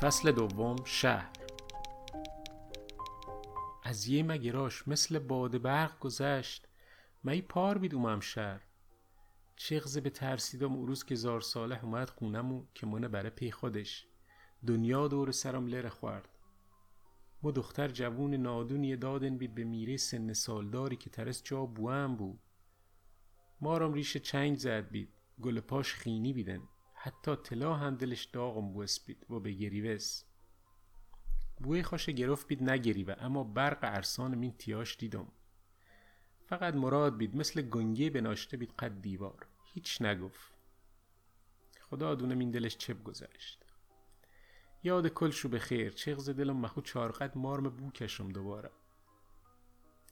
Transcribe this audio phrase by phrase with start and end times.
[0.00, 1.30] فصل دوم شهر.
[3.82, 6.68] از یه مگراش مثل باد برق گذشت.
[7.24, 8.60] می پار بید اومم شهر.
[9.56, 14.06] چغزه به ترسیدم او روز که زار ساله اومد خونمو که منه بره پی خودش.
[14.66, 16.28] دنیا دور سرم لره خورد.
[17.42, 22.40] مو دختر جوون نادونی دادن بید به میره سن سالداری که ترس جا بوام بود.
[23.60, 25.08] مارم ریش چنگ زد بید.
[25.42, 26.68] گل پاش خینی بیدن.
[27.04, 30.24] حتی طلا هم دلش داغم بوس بید و به گریوس
[31.56, 35.26] بوی خوش گرفت بید نگریوه اما برق ارسان مین تیاش دیدم.
[36.46, 39.46] فقط مراد بید مثل گنگه بناشته بید قد دیوار.
[39.64, 40.52] هیچ نگفت.
[41.80, 43.64] خدا دونه این دلش چپ گذشت.
[44.82, 48.70] یاد کل شو به خیر چغز دلم مخو چارقد مارم بو کشم دوباره.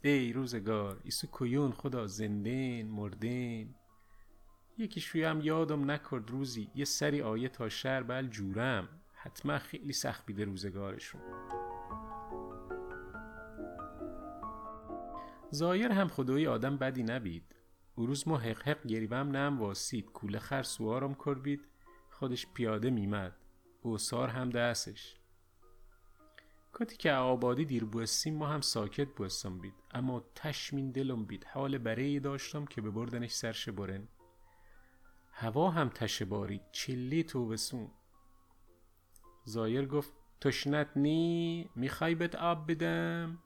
[0.02, 3.74] ای روزگار ایسو کیون خدا زندین مردین.
[4.80, 8.88] یکی هم یادم نکرد روزی یه سری آیه تا شهر بل جورم.
[9.12, 11.20] حتما خیلی سخت بیده روزگارشون.
[15.50, 17.54] زایر هم خدایی آدم بدی نبید.
[17.94, 20.12] او روز ما حق حق گریبم نم واسید.
[20.12, 21.60] کوله خر سوارم کرد
[22.10, 23.36] خودش پیاده میمد.
[23.82, 25.16] اوسار هم دستش.
[26.74, 29.74] کتی که آبادی دیر بوستیم ما هم ساکت بوستم بید.
[29.90, 31.44] اما تشمین دلم بید.
[31.44, 34.08] حال بره داشتم که به بردنش سرش برن
[35.40, 37.90] هوا هم تشه بارید چلی تو بسون
[39.44, 43.38] زایر گفت تشنت نی می‌خوای بهت آب بدم؟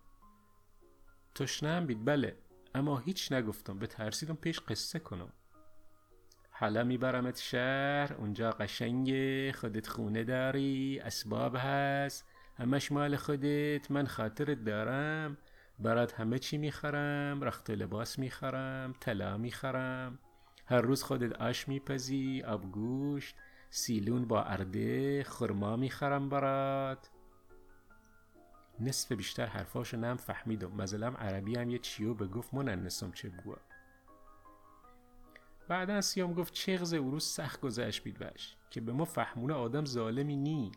[1.34, 2.37] تشنم بید بله.
[2.75, 5.33] اما هیچ نگفتم به ترسیدم پیش قصه کنم.
[6.50, 14.65] حالا میبرمت شهر اونجا قشنگه خودت خونه داری اسباب هست همش مال خودت من خاطرت
[14.65, 15.39] دارم.
[15.78, 20.19] برات همه چی می‌خرم رخت لباس می‌خرم طلا می‌خرم.
[20.66, 23.36] هر روز خودت آش میپزی آبگوشت
[23.70, 27.10] سیلون با ارده خرما می‌خرم برات.
[28.80, 30.72] نصف بیشتر حرفاشو نم فهمیدم.
[30.72, 33.58] مثلا عربی هم یه چیو به گفت مننسم چه بگوه
[35.69, 39.84] بعدا سیام گفت چغز او روز سخت گذشت بید بش که به ما فهمونه آدم
[39.84, 40.72] ظالمی نی.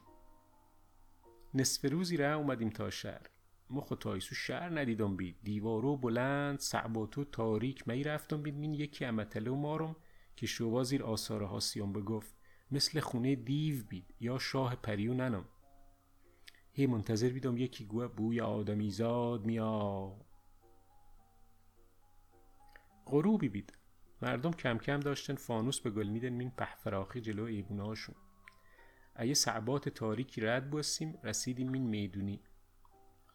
[1.54, 3.37] نصف روزی را اومدیم تا شهر.
[3.70, 9.56] ما تایسو شهر ندیدم بید دیوارو بلند صعباتو تاریک می رفتم بید مین یکی امتلو
[9.56, 9.96] مارم
[10.36, 12.36] که شوا زیر آثاره ها سیام بگفت
[12.72, 15.46] مثل خونه دیو بید یا شاه پریو ننم.
[16.74, 20.16] هی منتظر بیدم یکی گوه بوی آدمی زاد میا
[23.06, 23.74] غروبی بید.
[24.22, 28.16] مردم کم کم داشتن فانوس به گل میدن مین په فراخی جلو ایبونه هاشون
[29.20, 32.42] ایه صعبات تاریکی رد بستیم رسیدیم مین می‌دونی.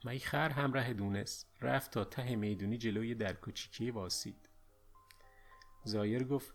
[0.04, 4.48] مای خر همراه دونست رفت تا ته می‌دونی جلوی در کوچیکی واسید.
[5.84, 6.54] زایر گفت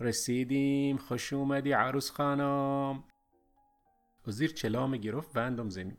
[0.00, 3.04] رسیدیم خوش اومدی عروس خانم.
[4.26, 5.96] و زیر چلام گرفت وندم زمین.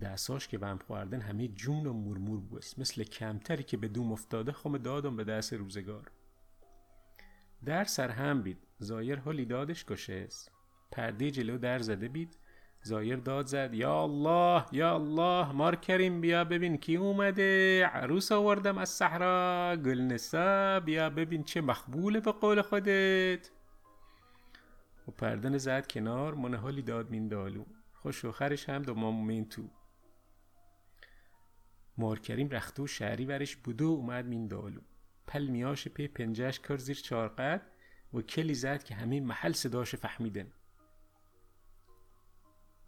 [0.00, 4.52] دستاش که وم خوردن همه جون و مرمور بوست مثل کمتری که به دوم افتاده
[4.52, 6.10] خم دادم به دست روزگار.
[7.64, 8.58] در سر هم بید.
[8.78, 10.52] زایر حالی دادش است
[10.92, 12.36] پرده جلو در زده بید.
[12.84, 17.86] زایر داد زد یا الله یا الله مار کریم بیا ببین کی اومده.
[17.86, 19.76] عروس آوردم از صحرا.
[19.76, 23.50] گلنسا بیا ببین چه مخبوله به قول خودت.
[25.08, 27.64] و پردن زد کنار من حالی داد مین دالو.
[27.92, 29.62] خوش خرش هم دو مین تو.
[31.98, 34.80] مارکریم رخته و شهری ورش بودو اومد مین دالو.
[35.26, 37.62] پل میاش پی پنجش کر زیر چارقد
[38.14, 40.52] و کلی زد که همه محل صداش فهمیدن.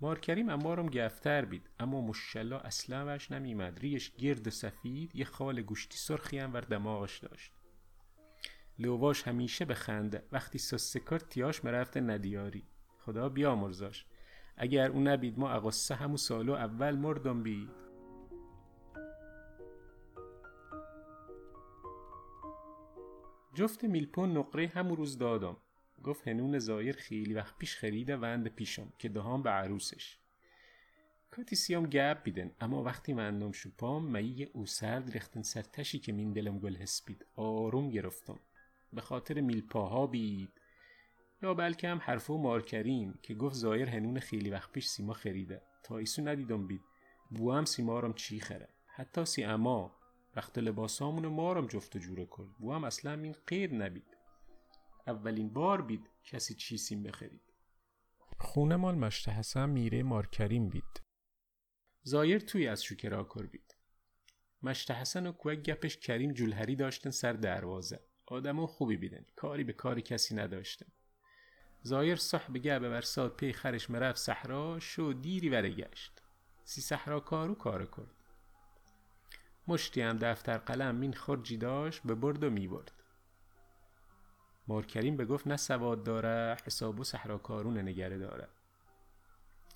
[0.05, 5.99] مارکریم امارم گفتر بید اما مشلا اصلا وش نمیمد ریش گرد سفید یه خال گوشتی
[5.99, 7.53] سرخی هم ور دماغش داشت.
[8.79, 12.65] لواش همیشه بخنده وقتی سسکر تیاش مرفته ندیاری.
[12.99, 14.07] خدا بیامرزاش.
[14.57, 17.71] اگر اون نبید ما اقصه همو سالو اول مردم بید.
[23.55, 25.57] جفت میلپون نقره همون روز دادم.
[26.05, 30.19] گفت هنون زایر خیلی وقت پیش خریده وند پیشم که دهام به عروسش.
[31.31, 36.13] کاتی سیام گپ بیدن اما وقتی مندم شوپام مایی او سرد ریختن سر تشی که
[36.13, 36.77] مین دلم گل
[37.07, 38.41] بید آروم گرفتم.
[38.93, 40.49] به خاطر میلپاها بید.
[41.43, 45.63] یا بلکه هم حرفو مارکریم که گفت زایر هنون خیلی وقت پیش سیما خریده.
[45.83, 46.83] تا ایسو ندیدم بید.
[47.31, 48.69] بو هم سیمارم چی خره.
[48.87, 49.97] حتی سی اما
[50.37, 52.59] وقت لباسامونو مارم جفت و جوره کرد.
[52.59, 54.14] بو هم اصلا این قید نبید.
[55.07, 57.53] اولین بار بید کسی چیسیم بخرید.
[58.41, 61.03] خونه مال مشت حسن میره مارکریم بید.
[62.03, 63.77] زایر توی از شکرا کر بید.
[64.63, 68.01] مشت حسن و کوک گپش کریم جلهری داشتن سر دروازه.
[68.27, 69.25] آدمو خوبی بیدن.
[69.37, 70.87] کاری به کاری کسی نداشتن.
[71.83, 76.23] زایر صح بگه به برساد پی خرش مرف صحرا شو دیری وره گشت.
[76.65, 78.25] سی صحرا کارو کار کرد.
[79.69, 83.04] مشتی هم دفتر قلم مین خرجی داشت به برد و می برد
[84.69, 88.49] مارکریم به گفت نه سواد داره حسابو صحرا کارون نگره داره.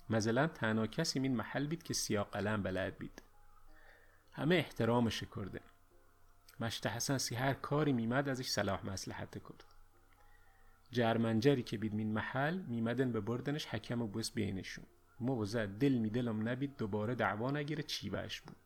[0.09, 3.21] مثلا تنها کسی این محل بید که سیاه قلم بلد بید.
[4.31, 5.61] همه احترامش کرده
[6.59, 9.63] مشت حسن سی هر کاری میمد ازش صلاح مسلحت کرد.
[10.91, 14.85] جرمنجری که بید مین محل میمدن به بردنش حکم و بس بینشون.
[15.19, 18.57] موزه دل می دلم نبید دوباره دعوا نگیره چی بهش بود.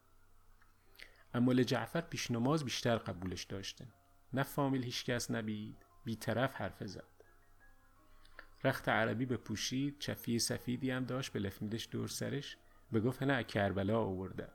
[1.33, 3.87] اما جعفر پیش نماز بیشتر قبولش داشتن.
[4.33, 5.85] نه فامیل هیچ کس نبید.
[6.03, 7.03] بیطرف حرف زد.
[8.63, 12.57] رخت عربی به پوشید چفی سفیدی هم داشت به لفمیدش دور سرش.
[12.91, 14.49] به گفت نه کربلا آورده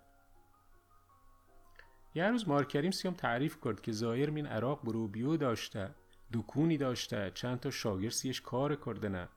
[2.14, 5.94] یه روز مارکریم سیام تعریف کرد که زایر مین عراق بروبیو داشته
[6.32, 9.28] دکونی داشته چند تا شاگرد سیش کار کرده نه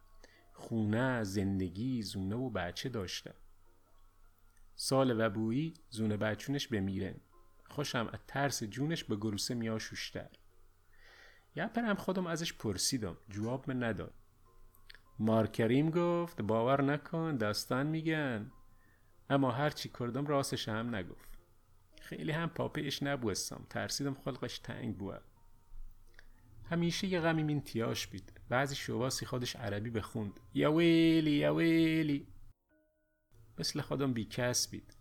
[0.54, 3.34] خونه زندگی زونه و بچه داشته.
[4.76, 7.16] سال وبویی زونه بچونش بمیرن.
[7.70, 10.30] خوشم از ترس جونش به گروسه میاشوشتر
[11.56, 14.14] یه پرم خودم ازش پرسیدم جواب من نداد.
[15.20, 18.52] مارکریم گفت باور نکن داستان میگن.
[19.30, 21.30] اما هرچی کردم راستش هم نگفت.
[22.02, 25.22] خیلی هم پاپیش نبوستم ترسیدم خلقش تنگ بود
[26.70, 30.40] همیشه یه غمی من تیاش بید بعضی شواسی خودش عربی بخوند.
[30.54, 32.28] یا ویلی یا ویلی.
[33.60, 34.96] مثل خودم بی کس بید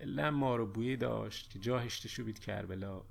[0.00, 3.04] لم ما رو بویه داشت که جا هشتشو بید کربلا.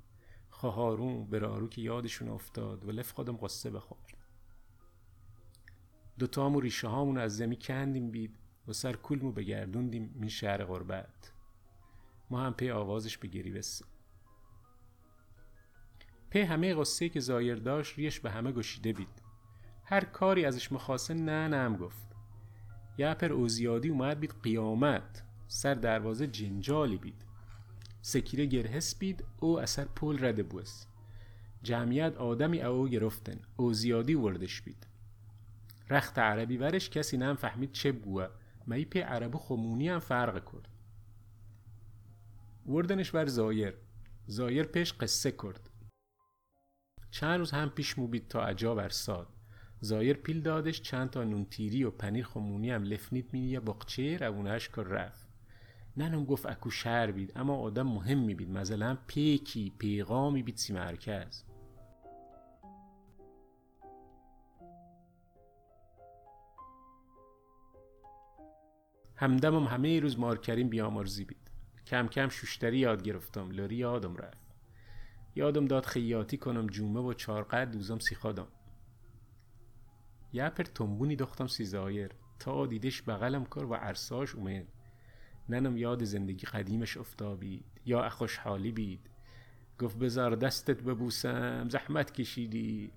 [0.62, 4.16] خواهارون برارو که یادشون افتاد و لف خودم قصه بخورد
[6.18, 8.36] دوتامو ریشه هامون از زمی کندیم بید
[8.68, 11.32] و سر کلمو بگردوندیم من شهر غربت.
[12.30, 13.86] ما هم پی آوازش بگیری بسیم
[16.30, 19.22] پی همه قصه که زایر داشت ریش به همه گشیده بید.
[19.84, 22.16] هر کاری ازش مخواسته نه نم گفت.
[22.98, 27.31] یه پر اوزیادی اومد بید قیامت سر دروازه جنجالی بید.
[28.02, 30.86] سکیره گرهس بید او اثر پول رده بوس
[31.62, 34.86] جمعیت آدمی او گرفتن او زیادی وردش بید.
[35.90, 38.28] رخت عربی ورش کسی نم فهمید چه بوه.
[38.66, 40.68] مایی پی عربو خمونی هم فرق کرد.
[42.66, 43.74] وردنش بر زایر.
[44.26, 45.70] زایر پیش قصه کرد.
[47.10, 49.28] چند روز هم پیش مو بید تا عجا برساد
[49.80, 54.16] زایر پیل دادش چند تا نون تیری و پنیر خمونی هم لفنید مینی یه بقچه
[54.16, 55.31] روونهش کر رفت.
[55.96, 60.72] ننم گفت اکو شهر بید اما آدم مهم می بید مثلا پیکی پیغامی بید سی
[60.72, 61.42] مرکز.
[69.16, 71.50] همدمم همه روز مارکرین بیامرزی بید.
[71.86, 73.50] کم کم شوشتری یاد گرفتم.
[73.50, 74.38] لری یادم رفت.
[75.34, 78.48] یادم داد خیاطی کنم جومه و چارقد دوزم سیخادم.
[80.32, 82.10] یه پر تنبونی دختم سیزایر.
[82.38, 84.66] تا دیدش بغلم کر و عرصاش اومد.
[85.48, 89.10] ننم یاد زندگی قدیمش افتابید یا خوشحالی بید.
[89.78, 92.92] گفت بزار دستت ببوسم زحمت کشیدی.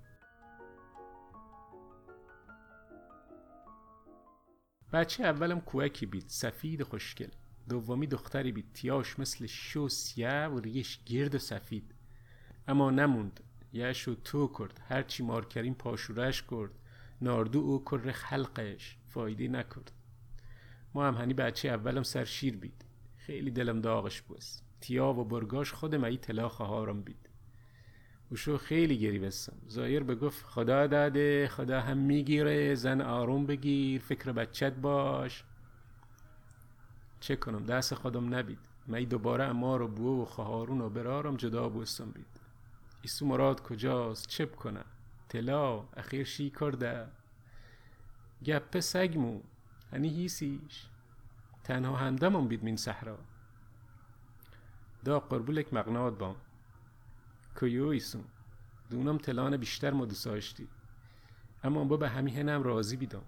[4.94, 7.30] بچه اولم کوکی بید سفید خوشگل.
[7.69, 11.95] دومی دختری بید تیاش مثل شو سیاه و ریش گرد و سفید.
[12.68, 13.39] اما نموند
[13.74, 16.71] یشو تو کرد هرچی مارکرین پاشورش کرد.
[17.21, 18.97] ناردو او کر خلقش.
[19.07, 19.92] فایده نکرد.
[20.95, 22.85] ما هم هنی بچه اولم سر شیر بید.
[23.18, 24.64] خیلی دلم داغش بوست.
[24.81, 27.30] تیا و برگاش خود مایی طلا خواهارم بید.
[28.31, 33.45] و شو خیلی گری بستم زایر به گفت خدا داده خدا هم می‌گیره زن آروم
[33.45, 35.44] بگیر فکر بچت باش.
[37.19, 38.59] چه کنم؟ دست خودم نبید.
[38.87, 42.42] می دوباره اما رو بو و خواهارون و برارم جدا بوستم بید.
[43.02, 44.85] ایسو مراد کجاست؟ چپ کنم.
[45.30, 47.07] طلا اخیر شی کرده.
[48.45, 49.42] گپه سگمو
[49.92, 50.85] هنی هیسیش.
[51.63, 53.18] تنها هندمم بید من صحرا.
[55.06, 56.35] دا قربولک مقناد بام.
[57.59, 58.23] کیو ایسون
[58.89, 60.07] دونم تلان بیشتر ما
[61.63, 63.21] اما با به همی هنم راضی بیدم